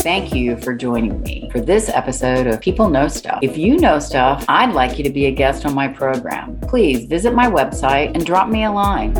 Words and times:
Thank 0.00 0.32
you 0.32 0.56
for 0.56 0.74
joining 0.74 1.20
me 1.20 1.50
for 1.52 1.60
this 1.60 1.90
episode 1.90 2.46
of 2.46 2.62
People 2.62 2.88
Know 2.88 3.08
Stuff. 3.08 3.40
If 3.42 3.58
you 3.58 3.76
know 3.76 3.98
stuff, 3.98 4.46
I'd 4.48 4.72
like 4.72 4.96
you 4.96 5.04
to 5.04 5.10
be 5.10 5.26
a 5.26 5.30
guest 5.30 5.66
on 5.66 5.74
my 5.74 5.88
program. 5.88 6.58
Please 6.60 7.04
visit 7.04 7.34
my 7.34 7.50
website 7.50 8.14
and 8.14 8.24
drop 8.24 8.48
me 8.48 8.64
a 8.64 8.72
line. 8.72 9.14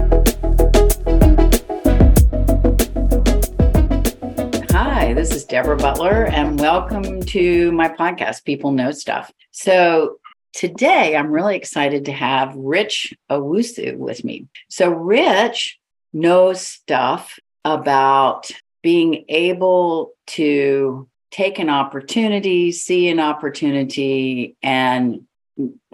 Hi, 4.71 5.12
this 5.12 5.35
is 5.35 5.45
Deborah 5.45 5.77
Butler, 5.77 6.29
and 6.29 6.59
welcome 6.59 7.23
to 7.25 7.73
my 7.73 7.89
podcast, 7.91 8.46
People 8.46 8.73
Know 8.73 8.91
Stuff. 8.91 9.30
So, 9.51 10.16
today 10.55 11.16
I'm 11.16 11.30
really 11.30 11.57
excited 11.57 12.07
to 12.07 12.12
have 12.12 12.55
Rich 12.57 13.12
Owusu 13.30 13.96
with 13.98 14.25
me. 14.25 14.46
So, 14.69 14.91
Rich 14.91 15.79
knows 16.12 16.60
stuff 16.66 17.38
about 17.65 18.51
being 18.82 19.24
able 19.29 20.12
to 20.27 21.09
take 21.30 21.59
an 21.59 21.69
opportunity, 21.69 22.70
see 22.70 23.09
an 23.09 23.19
opportunity, 23.19 24.56
and 24.62 25.27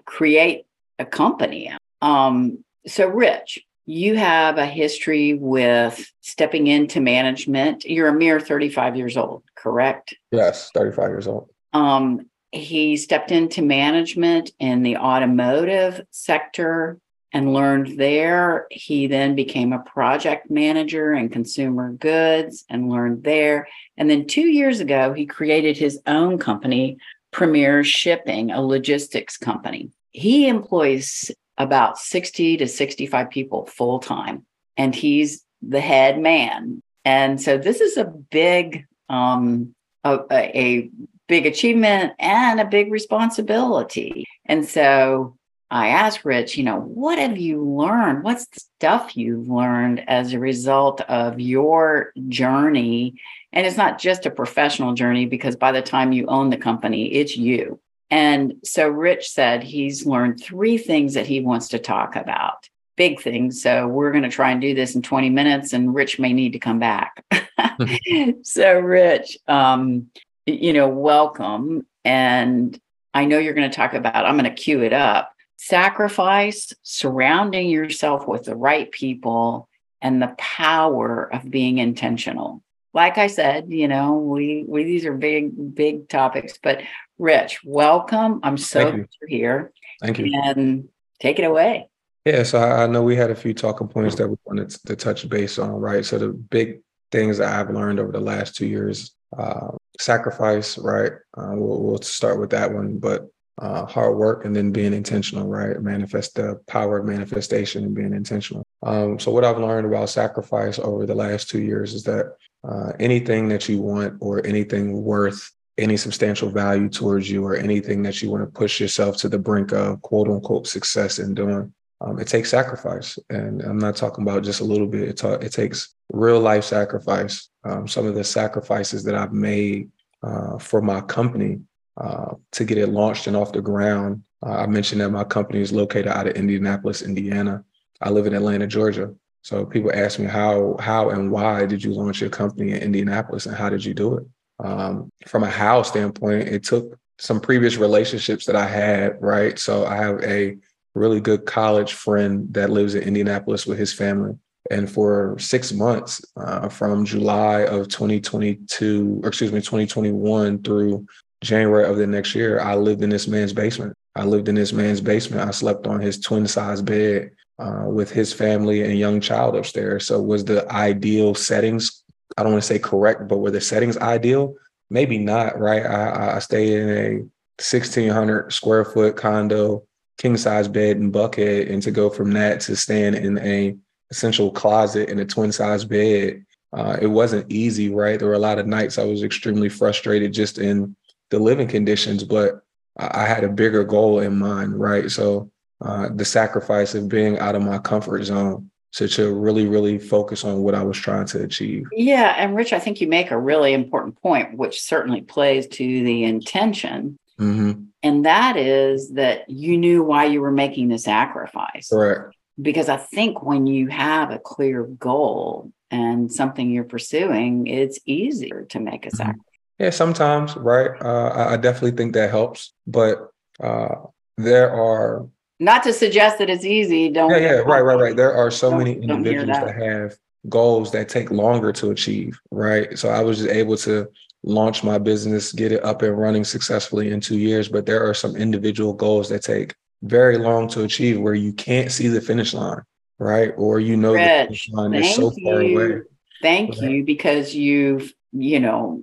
create 0.04 0.66
a 0.98 1.06
company. 1.06 1.72
Um, 2.02 2.62
so, 2.86 3.08
Rich, 3.08 3.60
you 3.86 4.16
have 4.16 4.58
a 4.58 4.66
history 4.66 5.34
with 5.34 6.12
stepping 6.20 6.66
into 6.66 7.00
management. 7.00 7.84
You're 7.84 8.08
a 8.08 8.14
mere 8.14 8.38
35 8.38 8.96
years 8.96 9.16
old, 9.16 9.42
correct? 9.54 10.14
Yes, 10.30 10.70
35 10.74 11.08
years 11.08 11.26
old. 11.26 11.48
Um, 11.72 12.29
he 12.52 12.96
stepped 12.96 13.30
into 13.30 13.62
management 13.62 14.50
in 14.58 14.82
the 14.82 14.96
automotive 14.96 16.02
sector 16.10 16.98
and 17.32 17.52
learned 17.52 17.98
there. 17.98 18.66
He 18.70 19.06
then 19.06 19.34
became 19.34 19.72
a 19.72 19.78
project 19.78 20.50
manager 20.50 21.12
in 21.12 21.28
consumer 21.28 21.92
goods 21.92 22.64
and 22.68 22.90
learned 22.90 23.22
there. 23.22 23.68
And 23.96 24.10
then 24.10 24.26
two 24.26 24.48
years 24.48 24.80
ago, 24.80 25.12
he 25.12 25.26
created 25.26 25.76
his 25.76 26.00
own 26.06 26.38
company, 26.38 26.98
Premier 27.30 27.84
Shipping, 27.84 28.50
a 28.50 28.60
logistics 28.60 29.36
company. 29.36 29.90
He 30.10 30.48
employs 30.48 31.30
about 31.56 31.98
60 31.98 32.56
to 32.56 32.66
65 32.66 33.30
people 33.30 33.66
full 33.66 34.00
time, 34.00 34.44
and 34.76 34.94
he's 34.94 35.44
the 35.62 35.80
head 35.80 36.18
man. 36.18 36.82
And 37.04 37.40
so 37.40 37.58
this 37.58 37.80
is 37.80 37.96
a 37.96 38.04
big, 38.04 38.86
um, 39.08 39.74
a, 40.02 40.20
a 40.32 40.90
big 41.30 41.46
achievement 41.46 42.12
and 42.18 42.58
a 42.58 42.64
big 42.64 42.90
responsibility. 42.90 44.26
And 44.46 44.66
so 44.66 45.36
I 45.70 45.90
asked 45.90 46.24
Rich, 46.24 46.58
you 46.58 46.64
know, 46.64 46.80
what 46.80 47.20
have 47.20 47.38
you 47.38 47.64
learned? 47.64 48.24
What's 48.24 48.46
the 48.46 48.60
stuff 48.60 49.16
you've 49.16 49.48
learned 49.48 50.02
as 50.08 50.32
a 50.32 50.40
result 50.40 51.00
of 51.02 51.38
your 51.38 52.12
journey? 52.28 53.14
And 53.52 53.64
it's 53.64 53.76
not 53.76 54.00
just 54.00 54.26
a 54.26 54.30
professional 54.30 54.94
journey 54.94 55.26
because 55.26 55.54
by 55.54 55.70
the 55.70 55.82
time 55.82 56.10
you 56.10 56.26
own 56.26 56.50
the 56.50 56.56
company, 56.56 57.12
it's 57.12 57.36
you. 57.36 57.78
And 58.10 58.54
so 58.64 58.88
Rich 58.88 59.30
said 59.30 59.62
he's 59.62 60.04
learned 60.04 60.42
three 60.42 60.78
things 60.78 61.14
that 61.14 61.28
he 61.28 61.40
wants 61.40 61.68
to 61.68 61.78
talk 61.78 62.16
about, 62.16 62.68
big 62.96 63.20
things. 63.20 63.62
So 63.62 63.86
we're 63.86 64.10
going 64.10 64.24
to 64.24 64.30
try 64.30 64.50
and 64.50 64.60
do 64.60 64.74
this 64.74 64.96
in 64.96 65.02
20 65.02 65.30
minutes, 65.30 65.74
and 65.74 65.94
Rich 65.94 66.18
may 66.18 66.32
need 66.32 66.54
to 66.54 66.58
come 66.58 66.80
back. 66.80 67.24
so, 68.42 68.80
Rich, 68.80 69.38
um, 69.46 70.10
you 70.46 70.72
know, 70.72 70.88
welcome. 70.88 71.86
And 72.04 72.78
I 73.12 73.24
know 73.24 73.38
you're 73.38 73.54
going 73.54 73.70
to 73.70 73.76
talk 73.76 73.94
about, 73.94 74.24
I'm 74.24 74.38
going 74.38 74.54
to 74.54 74.62
cue 74.62 74.82
it 74.82 74.92
up 74.92 75.32
sacrifice, 75.60 76.72
surrounding 76.82 77.68
yourself 77.68 78.26
with 78.26 78.44
the 78.44 78.56
right 78.56 78.90
people, 78.90 79.68
and 80.00 80.22
the 80.22 80.34
power 80.38 81.28
of 81.32 81.50
being 81.50 81.76
intentional. 81.76 82.62
Like 82.94 83.18
I 83.18 83.26
said, 83.26 83.66
you 83.68 83.86
know, 83.86 84.16
we 84.16 84.64
we 84.66 84.84
these 84.84 85.04
are 85.04 85.12
big 85.12 85.74
big 85.74 86.08
topics, 86.08 86.58
but 86.62 86.80
Rich, 87.18 87.60
welcome. 87.62 88.40
I'm 88.42 88.56
so 88.56 88.90
glad 88.90 89.08
you're 89.20 89.28
here. 89.28 89.72
Thank 90.00 90.18
you. 90.18 90.32
And 90.32 90.88
take 91.20 91.38
it 91.38 91.44
away. 91.44 91.90
Yeah, 92.24 92.42
so 92.42 92.58
I 92.58 92.86
know 92.86 93.02
we 93.02 93.16
had 93.16 93.30
a 93.30 93.34
few 93.34 93.52
talking 93.52 93.88
points 93.88 94.14
that 94.16 94.28
we 94.28 94.36
wanted 94.44 94.70
to 94.70 94.96
touch 94.96 95.28
base 95.28 95.58
on, 95.58 95.72
right? 95.72 96.04
So 96.04 96.18
the 96.18 96.28
big 96.28 96.80
things 97.12 97.38
that 97.38 97.48
I've 97.48 97.74
learned 97.74 98.00
over 98.00 98.12
the 98.12 98.20
last 98.20 98.56
two 98.56 98.66
years, 98.66 99.14
uh, 99.36 99.72
sacrifice, 100.00 100.78
right? 100.78 101.12
Uh, 101.36 101.52
we'll, 101.54 101.82
we'll 101.82 102.02
start 102.02 102.40
with 102.40 102.50
that 102.50 102.72
one, 102.72 102.98
but 102.98 103.28
uh, 103.60 103.84
hard 103.84 104.16
work 104.16 104.44
and 104.44 104.56
then 104.56 104.72
being 104.72 104.94
intentional, 104.94 105.46
right? 105.46 105.80
Manifest 105.80 106.34
the 106.34 106.58
power 106.66 106.98
of 106.98 107.06
manifestation 107.06 107.84
and 107.84 107.94
being 107.94 108.14
intentional. 108.14 108.64
Um, 108.82 109.18
so, 109.18 109.30
what 109.30 109.44
I've 109.44 109.58
learned 109.58 109.86
about 109.86 110.08
sacrifice 110.08 110.78
over 110.78 111.04
the 111.04 111.14
last 111.14 111.50
two 111.50 111.60
years 111.60 111.92
is 111.92 112.02
that 112.04 112.34
uh, 112.64 112.92
anything 112.98 113.48
that 113.48 113.68
you 113.68 113.80
want 113.80 114.16
or 114.20 114.44
anything 114.46 115.02
worth 115.02 115.50
any 115.78 115.96
substantial 115.96 116.50
value 116.50 116.88
towards 116.88 117.30
you 117.30 117.44
or 117.44 117.56
anything 117.56 118.02
that 118.02 118.20
you 118.22 118.30
want 118.30 118.42
to 118.42 118.58
push 118.58 118.80
yourself 118.80 119.16
to 119.16 119.28
the 119.28 119.38
brink 119.38 119.72
of 119.72 120.00
quote 120.02 120.28
unquote 120.28 120.66
success 120.66 121.18
in 121.18 121.34
doing, 121.34 121.72
um, 122.00 122.18
it 122.18 122.28
takes 122.28 122.50
sacrifice. 122.50 123.18
And 123.28 123.62
I'm 123.62 123.78
not 123.78 123.96
talking 123.96 124.22
about 124.22 124.42
just 124.42 124.60
a 124.60 124.64
little 124.64 124.86
bit, 124.86 125.08
it, 125.08 125.16
ta- 125.18 125.34
it 125.34 125.52
takes 125.52 125.94
real 126.12 126.40
life 126.40 126.64
sacrifice. 126.64 127.48
Um, 127.64 127.86
some 127.86 128.06
of 128.06 128.14
the 128.14 128.24
sacrifices 128.24 129.04
that 129.04 129.14
I've 129.14 129.32
made 129.32 129.90
uh, 130.22 130.58
for 130.58 130.80
my 130.80 131.00
company 131.02 131.60
uh, 131.96 132.34
to 132.52 132.64
get 132.64 132.78
it 132.78 132.88
launched 132.88 133.26
and 133.26 133.36
off 133.36 133.52
the 133.52 133.60
ground. 133.60 134.22
Uh, 134.44 134.56
I 134.56 134.66
mentioned 134.66 135.00
that 135.02 135.10
my 135.10 135.24
company 135.24 135.60
is 135.60 135.72
located 135.72 136.08
out 136.08 136.26
of 136.26 136.34
Indianapolis, 136.34 137.02
Indiana. 137.02 137.64
I 138.00 138.10
live 138.10 138.26
in 138.26 138.34
Atlanta, 138.34 138.66
Georgia. 138.66 139.14
So 139.42 139.66
people 139.66 139.90
ask 139.92 140.18
me 140.18 140.26
how, 140.26 140.76
how 140.80 141.10
and 141.10 141.30
why 141.30 141.66
did 141.66 141.82
you 141.82 141.92
launch 141.92 142.20
your 142.20 142.30
company 142.30 142.72
in 142.72 142.78
Indianapolis 142.78 143.46
and 143.46 143.56
how 143.56 143.68
did 143.68 143.84
you 143.84 143.94
do 143.94 144.16
it? 144.16 144.26
Um, 144.58 145.10
from 145.26 145.42
a 145.44 145.50
how 145.50 145.82
standpoint, 145.82 146.48
it 146.48 146.62
took 146.64 146.98
some 147.18 147.40
previous 147.40 147.76
relationships 147.76 148.46
that 148.46 148.56
I 148.56 148.66
had, 148.66 149.20
right? 149.20 149.58
So 149.58 149.84
I 149.84 149.96
have 149.96 150.22
a 150.22 150.56
really 150.94 151.20
good 151.20 151.46
college 151.46 151.92
friend 151.92 152.52
that 152.52 152.70
lives 152.70 152.94
in 152.94 153.02
Indianapolis 153.02 153.66
with 153.66 153.78
his 153.78 153.92
family. 153.92 154.36
And 154.70 154.90
for 154.90 155.36
six 155.38 155.72
months, 155.72 156.20
uh, 156.36 156.68
from 156.68 157.04
July 157.04 157.62
of 157.62 157.88
2022, 157.88 159.20
or 159.22 159.28
excuse 159.28 159.52
me, 159.52 159.60
2021 159.60 160.62
through 160.62 161.06
January 161.42 161.86
of 161.86 161.96
the 161.96 162.06
next 162.06 162.34
year, 162.34 162.60
I 162.60 162.74
lived 162.74 163.02
in 163.02 163.10
this 163.10 163.26
man's 163.26 163.52
basement. 163.52 163.96
I 164.14 164.24
lived 164.24 164.48
in 164.48 164.54
this 164.54 164.72
man's 164.72 165.00
basement. 165.00 165.48
I 165.48 165.50
slept 165.50 165.86
on 165.86 166.00
his 166.00 166.20
twin 166.20 166.46
size 166.46 166.82
bed 166.82 167.30
uh, 167.58 167.84
with 167.86 168.10
his 168.10 168.32
family 168.32 168.82
and 168.82 168.98
young 168.98 169.20
child 169.20 169.56
upstairs. 169.56 170.06
So 170.06 170.20
was 170.20 170.44
the 170.44 170.70
ideal 170.70 171.34
settings? 171.34 172.02
I 172.36 172.42
don't 172.42 172.52
want 172.52 172.62
to 172.62 172.66
say 172.68 172.78
correct, 172.78 173.28
but 173.28 173.38
were 173.38 173.50
the 173.50 173.60
settings 173.60 173.96
ideal? 173.96 174.54
Maybe 174.88 175.18
not, 175.18 175.58
right? 175.58 175.84
I, 175.84 176.36
I 176.36 176.38
stayed 176.40 176.72
in 176.72 176.88
a 176.88 177.10
1600 177.58 178.52
square 178.52 178.84
foot 178.84 179.16
condo, 179.16 179.84
king 180.20 180.36
size 180.36 180.68
bed 180.68 180.98
and 180.98 181.14
Buckhead 181.14 181.72
and 181.72 181.82
to 181.82 181.90
go 181.90 182.10
from 182.10 182.30
that 182.32 182.60
to 182.60 182.76
staying 182.76 183.14
in 183.14 183.38
a 183.38 183.74
essential 184.10 184.50
closet 184.50 185.08
in 185.08 185.18
a 185.18 185.24
twin 185.24 185.50
size 185.50 185.82
bed, 185.82 186.44
uh, 186.74 186.98
it 187.00 187.06
wasn't 187.06 187.50
easy, 187.50 187.88
right? 187.88 188.18
There 188.18 188.28
were 188.28 188.34
a 188.34 188.38
lot 188.38 188.58
of 188.58 188.66
nights 188.66 188.98
I 188.98 189.04
was 189.04 189.22
extremely 189.22 189.70
frustrated 189.70 190.34
just 190.34 190.58
in 190.58 190.94
the 191.30 191.38
living 191.38 191.68
conditions, 191.68 192.22
but 192.22 192.60
I 192.98 193.24
had 193.24 193.44
a 193.44 193.48
bigger 193.48 193.82
goal 193.82 194.20
in 194.20 194.38
mind, 194.38 194.78
right? 194.78 195.10
So 195.10 195.50
uh, 195.80 196.10
the 196.14 196.26
sacrifice 196.26 196.94
of 196.94 197.08
being 197.08 197.38
out 197.38 197.54
of 197.54 197.62
my 197.62 197.78
comfort 197.78 198.24
zone 198.24 198.70
to, 198.92 199.08
to 199.08 199.32
really, 199.32 199.66
really 199.66 199.98
focus 199.98 200.44
on 200.44 200.58
what 200.58 200.74
I 200.74 200.82
was 200.82 200.98
trying 200.98 201.24
to 201.28 201.42
achieve. 201.44 201.86
Yeah. 201.92 202.34
And 202.36 202.54
Rich, 202.54 202.74
I 202.74 202.78
think 202.78 203.00
you 203.00 203.08
make 203.08 203.30
a 203.30 203.38
really 203.38 203.72
important 203.72 204.20
point, 204.20 204.58
which 204.58 204.82
certainly 204.82 205.22
plays 205.22 205.66
to 205.68 206.04
the 206.04 206.24
intention. 206.24 207.16
Mm-hmm. 207.38 207.84
And 208.02 208.24
that 208.24 208.56
is 208.56 209.10
that 209.10 209.48
you 209.50 209.76
knew 209.76 210.02
why 210.02 210.24
you 210.26 210.40
were 210.40 210.50
making 210.50 210.88
the 210.88 210.98
sacrifice. 210.98 211.88
Correct. 211.90 212.34
Because 212.60 212.88
I 212.88 212.96
think 212.96 213.42
when 213.42 213.66
you 213.66 213.88
have 213.88 214.30
a 214.30 214.38
clear 214.38 214.84
goal 214.84 215.72
and 215.90 216.32
something 216.32 216.70
you're 216.70 216.84
pursuing, 216.84 217.66
it's 217.66 217.98
easier 218.06 218.64
to 218.70 218.80
make 218.80 219.06
a 219.06 219.08
mm-hmm. 219.08 219.16
sacrifice. 219.16 219.44
Yeah, 219.78 219.90
sometimes, 219.90 220.56
right? 220.56 220.90
Uh, 221.00 221.48
I 221.48 221.56
definitely 221.56 221.92
think 221.92 222.12
that 222.12 222.30
helps, 222.30 222.74
but 222.86 223.30
uh, 223.60 223.94
there 224.36 224.70
are 224.70 225.26
not 225.58 225.82
to 225.84 225.92
suggest 225.92 226.38
that 226.38 226.50
it's 226.50 226.64
easy. 226.64 227.10
Don't. 227.10 227.30
Yeah, 227.30 227.38
yeah, 227.38 227.50
right, 227.60 227.80
right, 227.80 227.98
right. 227.98 228.16
There 228.16 228.34
are 228.34 228.50
so 228.50 228.76
many 228.76 228.92
individuals 228.94 229.48
that. 229.48 229.66
that 229.66 229.76
have 229.76 230.18
goals 230.48 230.90
that 230.92 231.08
take 231.08 231.30
longer 231.30 231.72
to 231.72 231.90
achieve, 231.90 232.38
right? 232.50 232.98
So 232.98 233.08
I 233.08 233.22
was 233.22 233.38
just 233.38 233.50
able 233.50 233.76
to 233.78 234.08
launch 234.42 234.82
my 234.82 234.98
business, 234.98 235.52
get 235.52 235.72
it 235.72 235.84
up 235.84 236.02
and 236.02 236.18
running 236.18 236.44
successfully 236.44 237.10
in 237.10 237.20
two 237.20 237.38
years. 237.38 237.68
But 237.68 237.86
there 237.86 238.08
are 238.08 238.14
some 238.14 238.36
individual 238.36 238.92
goals 238.92 239.28
that 239.28 239.42
take 239.42 239.74
very 240.02 240.38
long 240.38 240.66
to 240.68 240.84
achieve 240.84 241.20
where 241.20 241.34
you 241.34 241.52
can't 241.52 241.92
see 241.92 242.08
the 242.08 242.20
finish 242.20 242.54
line, 242.54 242.82
right? 243.18 243.52
Or 243.56 243.80
you 243.80 243.96
know 243.96 244.14
Rich, 244.14 244.24
the 244.24 244.44
finish 244.44 244.70
line 244.70 244.94
is 244.94 245.14
so 245.14 245.30
far 245.44 245.60
away. 245.60 246.00
Thank 246.42 246.70
right? 246.80 246.90
you 246.90 247.04
because 247.04 247.54
you've 247.54 248.14
you 248.32 248.60
know, 248.60 249.00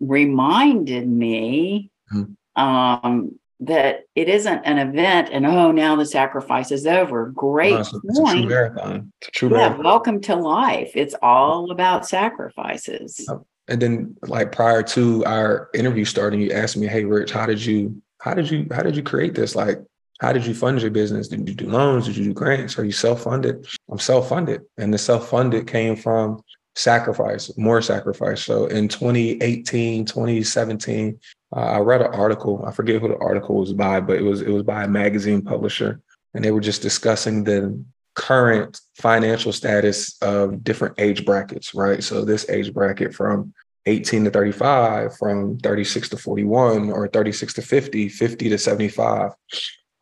reminded 0.00 1.08
me 1.08 1.90
mm-hmm. 2.12 2.62
um, 2.62 3.38
that 3.60 4.04
it 4.14 4.28
isn't 4.28 4.62
an 4.64 4.78
event 4.78 5.30
and 5.32 5.44
oh 5.44 5.72
now 5.72 5.96
the 5.96 6.06
sacrifice 6.06 6.70
is 6.70 6.86
over. 6.86 7.26
Great 7.26 7.74
no, 7.74 7.80
it's, 7.80 7.92
a, 7.92 8.00
it's 8.04 8.18
a, 8.18 8.22
true 8.22 8.46
marathon. 8.46 9.12
It's 9.20 9.28
a 9.28 9.30
true 9.32 9.50
yeah, 9.50 9.56
marathon. 9.56 9.84
welcome 9.84 10.20
to 10.22 10.36
life. 10.36 10.92
It's 10.94 11.14
all 11.22 11.70
about 11.70 12.06
sacrifices. 12.06 13.28
And 13.66 13.82
then 13.82 14.16
like 14.22 14.52
prior 14.52 14.82
to 14.82 15.24
our 15.24 15.70
interview 15.74 16.04
starting, 16.04 16.40
you 16.40 16.52
asked 16.52 16.76
me, 16.76 16.86
Hey 16.86 17.04
Rich, 17.04 17.32
how 17.32 17.46
did 17.46 17.64
you 17.64 18.00
how 18.20 18.34
did 18.34 18.50
you 18.50 18.66
how 18.70 18.82
did 18.82 18.96
you 18.96 19.02
create 19.02 19.34
this? 19.34 19.56
Like 19.56 19.80
how 20.20 20.32
did 20.32 20.46
you 20.46 20.54
fund 20.54 20.80
your 20.80 20.90
business? 20.90 21.28
Did 21.28 21.48
you 21.48 21.54
do 21.54 21.68
loans? 21.68 22.06
Did 22.06 22.16
you 22.16 22.24
do 22.24 22.34
grants? 22.34 22.78
Are 22.78 22.84
you 22.84 22.92
self-funded? 22.92 23.66
I'm 23.90 23.98
self-funded. 23.98 24.62
And 24.76 24.92
the 24.92 24.98
self-funded 24.98 25.66
came 25.66 25.94
from 25.94 26.42
sacrifice, 26.74 27.56
more 27.56 27.82
sacrifice. 27.82 28.42
So 28.42 28.66
in 28.66 28.88
2018, 28.88 30.04
2017, 30.04 31.18
uh, 31.54 31.60
I 31.60 31.78
read 31.78 32.02
an 32.02 32.14
article. 32.14 32.64
I 32.66 32.72
forget 32.72 33.00
who 33.00 33.08
the 33.08 33.18
article 33.18 33.56
was 33.56 33.72
by, 33.72 34.00
but 34.00 34.16
it 34.16 34.22
was 34.22 34.42
it 34.42 34.50
was 34.50 34.62
by 34.62 34.84
a 34.84 34.88
magazine 34.88 35.42
publisher, 35.42 36.00
and 36.34 36.44
they 36.44 36.50
were 36.50 36.60
just 36.60 36.82
discussing 36.82 37.44
the 37.44 37.82
current 38.14 38.80
financial 38.96 39.52
status 39.52 40.20
of 40.20 40.62
different 40.64 40.94
age 40.98 41.24
brackets. 41.24 41.74
Right. 41.74 42.02
So 42.02 42.24
this 42.24 42.48
age 42.50 42.74
bracket 42.74 43.14
from 43.14 43.54
18 43.86 44.24
to 44.24 44.30
35, 44.30 45.16
from 45.16 45.58
36 45.58 46.10
to 46.10 46.16
41, 46.18 46.90
or 46.90 47.08
36 47.08 47.54
to 47.54 47.62
50, 47.62 48.08
50 48.10 48.48
to 48.50 48.58
75, 48.58 49.32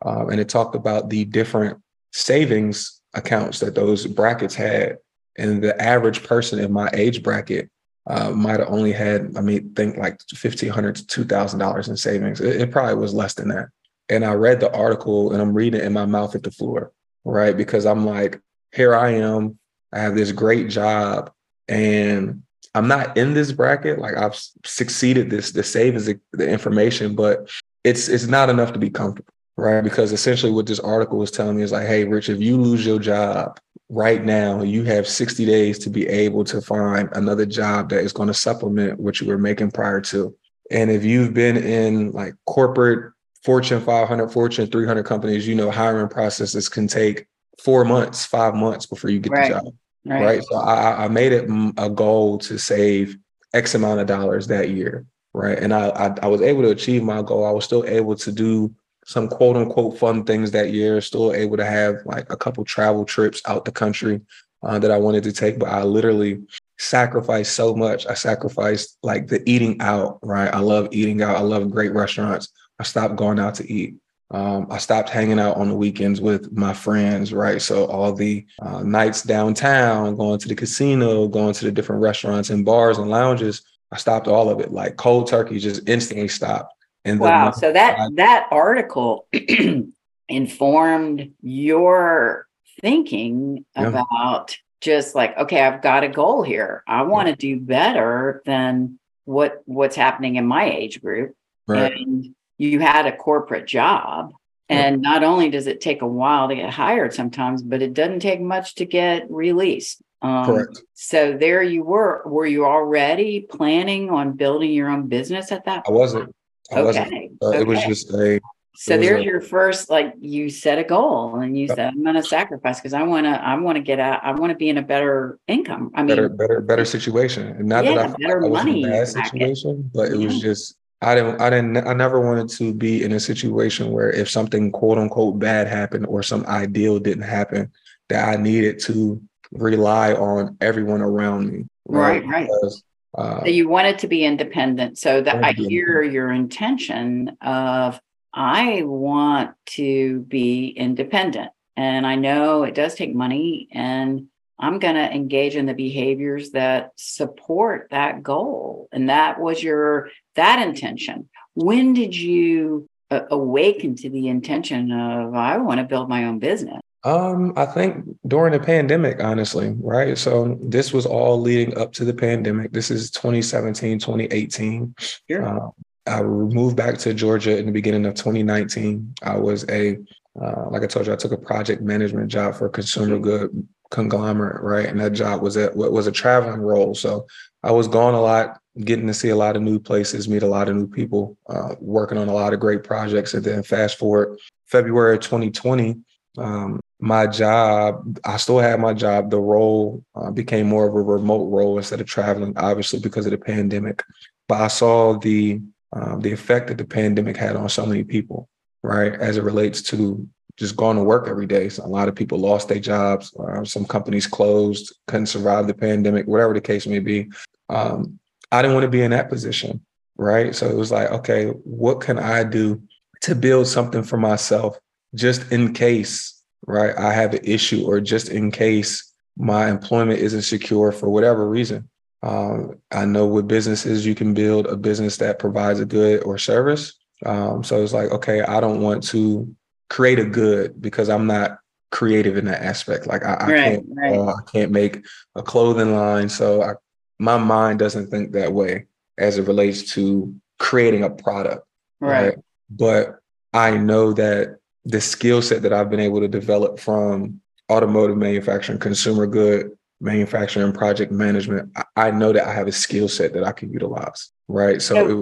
um, 0.05 0.29
and 0.29 0.39
it 0.41 0.49
talked 0.49 0.75
about 0.75 1.09
the 1.09 1.23
different 1.23 1.81
savings 2.11 3.01
accounts 3.13 3.59
that 3.59 3.75
those 3.75 4.05
brackets 4.05 4.55
had 4.55 4.97
and 5.37 5.63
the 5.63 5.79
average 5.81 6.23
person 6.23 6.59
in 6.59 6.73
my 6.73 6.89
age 6.93 7.23
bracket 7.23 7.69
uh, 8.09 8.31
might 8.31 8.59
have 8.59 8.69
only 8.69 8.93
had, 8.93 9.35
I 9.35 9.41
mean, 9.41 9.73
think 9.73 9.97
like 9.97 10.21
fifteen 10.33 10.69
hundred 10.69 10.95
to 10.95 11.07
two 11.07 11.25
thousand 11.25 11.59
dollars 11.59 11.89
in 11.89 11.97
savings. 11.97 12.39
It, 12.39 12.61
it, 12.61 12.71
probably 12.71 12.95
was 12.95 13.13
less 13.13 13.33
than 13.33 13.49
that. 13.49 13.67
And 14.09 14.23
I 14.23 14.33
read 14.33 14.61
the 14.61 14.73
article 14.73 15.33
and 15.33 15.41
I'm 15.41 15.53
reading 15.53 15.81
in 15.81 15.91
my 15.91 16.05
mouth 16.05 16.33
at 16.33 16.43
the 16.43 16.51
floor, 16.51 16.93
right? 17.25 17.55
Because 17.55 17.85
I'm 17.85 18.05
like, 18.05 18.39
here 18.71 18.95
I 18.95 19.11
am. 19.11 19.59
I 19.91 19.99
have 19.99 20.15
this 20.15 20.31
great 20.31 20.69
job, 20.69 21.31
and 21.67 22.43
I'm 22.73 22.87
not 22.87 23.17
in 23.17 23.33
this 23.33 23.51
bracket. 23.51 23.99
Like 23.99 24.15
I've 24.15 24.39
succeeded 24.65 25.29
this 25.29 25.51
the 25.51 25.63
savings, 25.63 26.05
the, 26.05 26.19
the 26.31 26.47
information, 26.49 27.15
but 27.15 27.49
it's 27.83 28.07
it's 28.07 28.27
not 28.27 28.49
enough 28.49 28.71
to 28.73 28.79
be 28.79 28.89
comfortable, 28.89 29.33
right? 29.57 29.81
Because 29.81 30.13
essentially, 30.13 30.51
what 30.51 30.65
this 30.65 30.79
article 30.79 31.17
was 31.17 31.31
telling 31.31 31.57
me 31.57 31.63
is 31.63 31.71
like, 31.73 31.87
hey, 31.87 32.05
Rich, 32.05 32.29
if 32.29 32.39
you 32.39 32.57
lose 32.57 32.85
your 32.85 32.99
job 32.99 33.59
right 33.89 34.23
now 34.23 34.61
you 34.63 34.83
have 34.83 35.07
60 35.07 35.45
days 35.45 35.79
to 35.79 35.89
be 35.89 36.07
able 36.07 36.43
to 36.43 36.61
find 36.61 37.09
another 37.13 37.45
job 37.45 37.89
that 37.89 38.03
is 38.03 38.11
going 38.11 38.27
to 38.27 38.33
supplement 38.33 38.99
what 38.99 39.21
you 39.21 39.27
were 39.27 39.37
making 39.37 39.71
prior 39.71 40.01
to 40.01 40.35
and 40.71 40.91
if 40.91 41.05
you've 41.05 41.33
been 41.33 41.55
in 41.55 42.11
like 42.11 42.33
corporate 42.45 43.13
fortune 43.43 43.79
500 43.79 44.27
fortune 44.29 44.67
300 44.67 45.03
companies 45.03 45.47
you 45.47 45.55
know 45.55 45.71
hiring 45.71 46.09
processes 46.09 46.67
can 46.67 46.87
take 46.87 47.27
four 47.63 47.85
months 47.85 48.25
five 48.25 48.53
months 48.53 48.85
before 48.85 49.09
you 49.09 49.19
get 49.19 49.31
right. 49.31 49.53
the 49.53 49.59
job 49.61 49.73
right. 50.05 50.23
right 50.23 50.43
so 50.43 50.57
I, 50.57 51.05
I 51.05 51.07
made 51.07 51.31
it 51.31 51.49
a 51.77 51.89
goal 51.89 52.39
to 52.39 52.57
save 52.57 53.17
x 53.53 53.73
amount 53.73 54.01
of 54.01 54.07
dollars 54.07 54.47
that 54.47 54.69
year 54.69 55.05
right 55.33 55.57
and 55.57 55.73
I, 55.73 55.89
I 55.89 56.15
i 56.23 56.27
was 56.27 56.41
able 56.41 56.63
to 56.63 56.71
achieve 56.71 57.03
my 57.03 57.21
goal 57.21 57.45
i 57.45 57.51
was 57.51 57.63
still 57.63 57.85
able 57.85 58.15
to 58.17 58.31
do 58.33 58.75
some 59.07 59.29
quote 59.29 59.55
unquote 59.55 59.97
fun 59.97 60.25
things 60.25 60.51
that 60.51 60.73
year. 60.73 60.99
Still 60.99 61.33
able 61.33 61.55
to 61.55 61.65
have 61.65 62.05
like 62.05 62.31
a 62.31 62.35
couple 62.35 62.65
travel 62.65 63.05
trips 63.05 63.41
out 63.45 63.63
the 63.63 63.71
country 63.71 64.19
uh, 64.63 64.77
that 64.79 64.91
I 64.91 64.97
wanted 64.97 65.23
to 65.23 65.31
take, 65.31 65.57
but 65.57 65.69
I 65.69 65.83
literally 65.83 66.43
sacrificed 66.77 67.55
so 67.55 67.73
much. 67.73 68.05
I 68.05 68.13
sacrificed 68.13 68.97
like 69.03 69.27
the 69.27 69.41
eating 69.49 69.79
out, 69.79 70.19
right? 70.21 70.53
I 70.53 70.59
love 70.59 70.89
eating 70.91 71.21
out. 71.21 71.37
I 71.37 71.39
love 71.39 71.71
great 71.71 71.93
restaurants. 71.93 72.49
I 72.79 72.83
stopped 72.83 73.15
going 73.15 73.39
out 73.39 73.55
to 73.55 73.71
eat. 73.71 73.95
Um, 74.29 74.67
I 74.69 74.77
stopped 74.77 75.09
hanging 75.09 75.39
out 75.39 75.55
on 75.55 75.69
the 75.69 75.75
weekends 75.75 76.19
with 76.19 76.51
my 76.51 76.73
friends, 76.73 77.31
right? 77.31 77.61
So 77.61 77.85
all 77.85 78.11
the 78.11 78.45
uh, 78.61 78.83
nights 78.83 79.23
downtown, 79.23 80.17
going 80.17 80.37
to 80.39 80.49
the 80.49 80.55
casino, 80.55 81.29
going 81.29 81.53
to 81.53 81.65
the 81.65 81.71
different 81.71 82.01
restaurants 82.01 82.49
and 82.49 82.65
bars 82.65 82.97
and 82.97 83.09
lounges, 83.09 83.61
I 83.89 83.95
stopped 83.95 84.27
all 84.27 84.49
of 84.49 84.59
it. 84.59 84.73
Like 84.73 84.97
cold 84.97 85.27
turkey, 85.27 85.59
just 85.59 85.87
instantly 85.87 86.27
stopped. 86.27 86.73
And 87.07 87.19
wow. 87.19 87.51
So 87.51 87.71
that 87.71 87.99
I, 87.99 88.07
that 88.15 88.47
article 88.51 89.27
informed 90.29 91.31
your 91.41 92.47
thinking 92.81 93.65
yeah. 93.75 93.87
about 93.87 94.57
just 94.81 95.15
like, 95.15 95.37
okay, 95.37 95.61
I've 95.61 95.81
got 95.81 96.03
a 96.03 96.09
goal 96.09 96.43
here. 96.43 96.83
I 96.87 97.03
want 97.03 97.27
to 97.29 97.35
do 97.35 97.59
better 97.59 98.41
than 98.45 98.99
what 99.25 99.61
what's 99.65 99.95
happening 99.95 100.35
in 100.35 100.45
my 100.45 100.69
age 100.69 101.01
group. 101.01 101.35
Right. 101.67 101.93
And 101.93 102.35
you 102.57 102.79
had 102.79 103.05
a 103.05 103.15
corporate 103.15 103.67
job. 103.67 104.33
And 104.69 105.01
not 105.01 105.23
only 105.23 105.49
does 105.49 105.65
it 105.67 105.79
take 105.79 106.01
a 106.01 106.07
while 106.07 106.49
to 106.49 106.55
get 106.55 106.69
hired 106.69 107.13
sometimes, 107.13 107.63
but 107.63 107.81
it 107.81 107.93
doesn't 107.93 108.19
take 108.19 108.41
much 108.41 108.75
to 108.75 108.85
get 108.85 109.31
released. 109.31 110.01
Um, 110.21 110.45
Correct. 110.45 110.81
So 110.93 111.37
there 111.37 111.63
you 111.63 111.83
were. 111.83 112.23
Were 112.25 112.45
you 112.45 112.65
already 112.65 113.41
planning 113.41 114.09
on 114.09 114.33
building 114.33 114.71
your 114.71 114.89
own 114.89 115.07
business 115.07 115.53
at 115.53 115.65
that? 115.65 115.85
I 115.87 115.91
wasn't. 115.91 116.35
Okay. 116.71 117.29
Uh, 117.41 117.47
okay. 117.47 117.59
It 117.61 117.67
was 117.67 117.83
just 117.83 118.13
a. 118.13 118.39
So 118.79 118.95
there's 118.95 119.21
a, 119.21 119.23
your 119.23 119.41
first, 119.41 119.89
like 119.89 120.13
you 120.19 120.51
set 120.51 120.77
a 120.77 120.83
goal 120.83 121.37
and 121.37 121.57
you 121.57 121.67
said, 121.67 121.79
I'm 121.79 122.03
going 122.03 122.13
to 122.13 122.21
sacrifice 122.21 122.79
because 122.79 122.93
I 122.93 123.01
want 123.01 123.25
to, 123.25 123.31
I 123.31 123.55
want 123.55 123.75
to 123.77 123.81
get 123.81 123.99
out, 123.99 124.23
I 124.23 124.33
want 124.33 124.51
to 124.51 124.55
be 124.55 124.69
in 124.69 124.77
a 124.77 124.83
better 124.83 125.39
income. 125.47 125.89
I 125.95 126.01
mean, 126.01 126.09
better, 126.09 126.29
better, 126.29 126.61
better 126.61 126.85
situation. 126.85 127.47
And 127.47 127.67
not 127.67 127.85
yeah, 127.85 127.95
that 127.95 128.09
I, 128.11 128.15
better 128.19 128.45
I 128.45 128.49
was 128.49 128.63
money 128.63 128.83
in 128.83 128.89
a 128.89 128.91
bad 128.91 129.07
situation, 129.07 129.89
but 129.95 130.11
it 130.11 130.19
yeah. 130.19 130.27
was 130.27 130.39
just, 130.39 130.77
I 131.01 131.15
didn't, 131.15 131.41
I 131.41 131.49
didn't, 131.49 131.87
I 131.87 131.93
never 131.93 132.21
wanted 132.21 132.49
to 132.49 132.71
be 132.71 133.03
in 133.03 133.13
a 133.13 133.19
situation 133.19 133.91
where 133.91 134.11
if 134.11 134.29
something 134.29 134.71
quote 134.71 134.99
unquote 134.99 135.39
bad 135.39 135.67
happened 135.67 136.05
or 136.05 136.21
some 136.21 136.45
ideal 136.45 136.99
didn't 136.99 137.23
happen, 137.23 137.71
that 138.09 138.29
I 138.29 138.39
needed 138.39 138.79
to 138.81 139.19
rely 139.53 140.13
on 140.13 140.55
everyone 140.61 141.01
around 141.01 141.51
me. 141.51 141.65
Right, 141.87 142.23
right. 142.27 142.47
Because 142.47 142.83
uh, 143.17 143.41
so 143.41 143.47
you 143.47 143.67
wanted 143.67 143.99
to 143.99 144.07
be 144.07 144.23
independent. 144.23 144.97
So 144.97 145.21
that 145.21 145.43
I 145.43 145.51
hear 145.53 146.03
your 146.03 146.31
intention 146.31 147.37
of 147.41 147.99
I 148.33 148.83
want 148.83 149.51
to 149.77 150.19
be 150.21 150.67
independent. 150.67 151.51
And 151.75 152.05
I 152.05 152.15
know 152.15 152.63
it 152.63 152.75
does 152.75 152.95
take 152.95 153.15
money 153.15 153.67
and 153.71 154.27
I'm 154.59 154.79
going 154.79 154.95
to 154.95 155.11
engage 155.11 155.55
in 155.55 155.67
the 155.67 155.73
behaviors 155.73 156.51
that 156.51 156.91
support 156.95 157.87
that 157.91 158.23
goal. 158.23 158.89
And 158.91 159.09
that 159.09 159.39
was 159.39 159.61
your 159.61 160.09
that 160.35 160.65
intention. 160.67 161.29
When 161.53 161.93
did 161.93 162.15
you 162.15 162.87
uh, 163.09 163.21
awaken 163.29 163.95
to 163.95 164.09
the 164.09 164.27
intention 164.27 164.91
of 164.91 165.33
I 165.33 165.57
want 165.57 165.79
to 165.79 165.85
build 165.85 166.09
my 166.09 166.25
own 166.25 166.39
business? 166.39 166.81
Um, 167.03 167.53
I 167.55 167.65
think 167.65 168.05
during 168.27 168.53
the 168.53 168.59
pandemic, 168.59 169.23
honestly, 169.23 169.75
right? 169.79 170.17
So 170.17 170.57
this 170.61 170.91
was 170.91 171.05
all 171.05 171.39
leading 171.39 171.77
up 171.77 171.93
to 171.93 172.05
the 172.05 172.13
pandemic. 172.13 172.71
This 172.71 172.91
is 172.91 173.11
2017, 173.11 173.99
2018. 173.99 174.95
Sure. 175.29 175.45
Uh, 175.45 175.69
I 176.07 176.23
moved 176.23 176.75
back 176.75 176.97
to 176.99 177.13
Georgia 177.13 177.57
in 177.57 177.65
the 177.65 177.71
beginning 177.71 178.05
of 178.05 178.15
2019. 178.15 179.13
I 179.23 179.37
was 179.37 179.65
a, 179.69 179.97
uh, 180.41 180.69
like 180.69 180.83
I 180.83 180.87
told 180.87 181.07
you, 181.07 181.13
I 181.13 181.17
took 181.17 181.33
a 181.33 181.37
project 181.37 181.81
management 181.81 182.29
job 182.29 182.55
for 182.55 182.67
a 182.67 182.69
consumer 182.69 183.19
good 183.19 183.67
conglomerate, 183.89 184.61
right? 184.61 184.87
And 184.87 184.99
that 184.99 185.13
job 185.13 185.41
was 185.41 185.57
a 185.57 185.71
was 185.73 186.07
a 186.07 186.11
traveling 186.11 186.61
role. 186.61 186.93
So 186.95 187.27
I 187.63 187.71
was 187.71 187.87
gone 187.87 188.13
a 188.13 188.21
lot, 188.21 188.59
getting 188.79 189.07
to 189.07 189.13
see 189.13 189.29
a 189.29 189.35
lot 189.35 189.55
of 189.55 189.61
new 189.61 189.79
places, 189.79 190.27
meet 190.27 190.43
a 190.43 190.47
lot 190.47 190.69
of 190.69 190.75
new 190.75 190.87
people, 190.87 191.37
uh, 191.49 191.75
working 191.79 192.17
on 192.17 192.27
a 192.27 192.33
lot 192.33 192.53
of 192.53 192.59
great 192.59 192.83
projects. 192.83 193.33
And 193.33 193.43
then 193.43 193.63
fast 193.63 193.97
forward 193.97 194.39
February 194.65 195.19
2020, 195.19 195.97
um, 196.37 196.79
my 196.99 197.27
job, 197.27 198.19
I 198.25 198.37
still 198.37 198.59
had 198.59 198.79
my 198.79 198.93
job. 198.93 199.29
The 199.29 199.39
role 199.39 200.03
uh, 200.15 200.31
became 200.31 200.67
more 200.67 200.87
of 200.87 200.95
a 200.95 201.01
remote 201.01 201.49
role 201.49 201.77
instead 201.77 202.01
of 202.01 202.07
traveling, 202.07 202.53
obviously 202.57 202.99
because 202.99 203.25
of 203.25 203.31
the 203.31 203.37
pandemic. 203.37 204.03
But 204.47 204.61
I 204.61 204.67
saw 204.67 205.17
the 205.17 205.61
um, 205.93 206.19
the 206.21 206.31
effect 206.31 206.67
that 206.67 206.77
the 206.77 206.85
pandemic 206.85 207.37
had 207.37 207.55
on 207.55 207.69
so 207.69 207.85
many 207.85 208.03
people, 208.03 208.49
right, 208.83 209.13
as 209.13 209.37
it 209.37 209.43
relates 209.43 209.81
to 209.83 210.27
just 210.57 210.75
going 210.75 210.97
to 210.97 211.03
work 211.03 211.27
every 211.27 211.45
day. 211.45 211.69
So 211.69 211.85
a 211.85 211.87
lot 211.87 212.09
of 212.09 212.15
people 212.15 212.39
lost 212.39 212.67
their 212.67 212.79
jobs. 212.79 213.33
Uh, 213.35 213.63
some 213.63 213.85
companies 213.85 214.27
closed, 214.27 214.93
couldn't 215.07 215.27
survive 215.27 215.67
the 215.67 215.73
pandemic, 215.73 216.27
whatever 216.27 216.53
the 216.53 216.61
case 216.61 216.87
may 216.87 216.99
be. 216.99 217.29
Um, 217.69 218.19
I 218.51 218.61
didn't 218.61 218.75
want 218.75 218.85
to 218.85 218.89
be 218.89 219.01
in 219.01 219.11
that 219.11 219.29
position, 219.29 219.85
right? 220.17 220.53
So 220.53 220.67
it 220.67 220.75
was 220.75 220.91
like, 220.91 221.11
okay, 221.11 221.45
what 221.45 222.01
can 222.01 222.17
I 222.17 222.43
do 222.43 222.81
to 223.21 223.35
build 223.35 223.67
something 223.67 224.03
for 224.03 224.17
myself 224.17 224.77
just 225.17 225.51
in 225.51 225.73
case 225.73 226.37
right? 226.65 226.95
I 226.97 227.13
have 227.13 227.33
an 227.33 227.43
issue, 227.43 227.85
or 227.85 227.99
just 228.01 228.29
in 228.29 228.51
case 228.51 229.13
my 229.37 229.69
employment 229.69 230.19
isn't 230.19 230.41
secure 230.43 230.91
for 230.91 231.09
whatever 231.09 231.47
reason. 231.47 231.89
Um, 232.23 232.79
I 232.91 233.05
know 233.05 233.27
with 233.27 233.47
businesses, 233.47 234.05
you 234.05 234.15
can 234.15 234.33
build 234.33 234.67
a 234.67 234.75
business 234.75 235.17
that 235.17 235.39
provides 235.39 235.79
a 235.79 235.85
good 235.85 236.23
or 236.23 236.37
service. 236.37 236.93
Um, 237.25 237.63
so 237.63 237.81
it's 237.81 237.93
like, 237.93 238.11
okay, 238.11 238.41
I 238.41 238.59
don't 238.59 238.81
want 238.81 239.03
to 239.09 239.55
create 239.89 240.19
a 240.19 240.25
good 240.25 240.81
because 240.81 241.09
I'm 241.09 241.27
not 241.27 241.59
creative 241.91 242.37
in 242.37 242.45
that 242.45 242.63
aspect. 242.63 243.07
Like 243.07 243.23
I, 243.23 243.33
I 243.33 243.47
right, 243.47 243.53
can't, 243.53 243.85
right. 243.89 244.17
Uh, 244.17 244.25
I 244.25 244.51
can't 244.51 244.71
make 244.71 245.05
a 245.35 245.43
clothing 245.43 245.95
line. 245.95 246.27
So 246.27 246.63
I, 246.63 246.73
my 247.19 247.37
mind 247.37 247.79
doesn't 247.79 248.07
think 248.07 248.33
that 248.33 248.51
way 248.51 248.85
as 249.17 249.37
it 249.37 249.47
relates 249.47 249.93
to 249.93 250.35
creating 250.59 251.03
a 251.03 251.09
product. 251.09 251.65
Right. 251.99 252.29
right? 252.29 252.37
But 252.69 253.19
I 253.53 253.77
know 253.77 254.13
that 254.13 254.57
the 254.87 255.01
skill 255.01 255.41
set 255.41 255.61
that 255.63 255.73
I've 255.73 255.89
been 255.89 255.99
able 255.99 256.21
to 256.21 256.27
develop 256.29 256.79
from 256.79 257.41
automotive 257.69 258.17
manufacturing, 258.17 258.79
consumer 258.79 259.27
good 259.27 259.77
manufacturing, 259.99 260.71
project 260.71 261.11
management, 261.11 261.75
I 261.95 262.11
know 262.11 262.31
that 262.31 262.47
I 262.47 262.53
have 262.53 262.67
a 262.67 262.71
skill 262.71 263.09
set 263.09 263.33
that 263.33 263.43
I 263.43 263.51
can 263.51 263.71
utilize. 263.71 264.31
Right. 264.47 264.81
So, 264.81 264.95
so 264.95 265.19